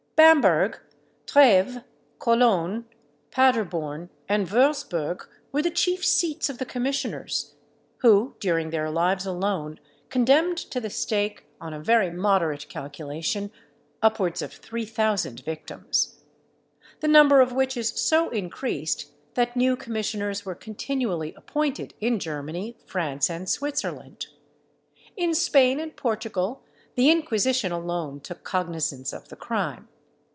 Bamberg, 0.17 0.79
Trèves, 1.25 1.83
Cologne, 2.19 2.85
Paderborn, 3.31 4.11
and 4.29 4.47
Würzburg, 4.47 5.25
were 5.51 5.63
the 5.63 5.71
chief 5.71 6.05
seats 6.05 6.47
of 6.47 6.59
the 6.59 6.65
commissioners, 6.65 7.55
who, 7.97 8.35
during 8.39 8.69
their 8.69 8.91
lives 8.91 9.25
alone, 9.25 9.79
condemned 10.09 10.57
to 10.59 10.79
the 10.79 10.91
stake, 10.91 11.47
on 11.59 11.73
a 11.73 11.79
very 11.79 12.11
moderate 12.11 12.69
calculation, 12.69 13.51
upwards 14.03 14.43
of 14.43 14.53
three 14.53 14.85
thousand 14.85 15.39
victims. 15.43 16.19
The 16.99 17.07
number 17.07 17.41
of 17.41 17.51
witches 17.51 17.89
so 17.89 18.29
increased, 18.29 19.11
that 19.33 19.55
new 19.57 19.75
commissioners 19.75 20.45
were 20.45 20.53
continually 20.53 21.33
appointed 21.33 21.95
in 21.99 22.19
Germany, 22.19 22.77
France, 22.85 23.27
and 23.27 23.49
Switzerland. 23.49 24.27
In 25.17 25.33
Spain 25.33 25.79
and 25.79 25.95
Portugal 25.97 26.61
the 26.93 27.09
Inquisition 27.09 27.71
alone 27.71 28.19
took 28.19 28.43
cognisance 28.43 29.13
of 29.13 29.29
the 29.29 29.35
crime. 29.35 29.87